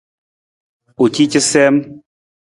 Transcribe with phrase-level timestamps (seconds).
[1.03, 1.75] U ci casiim.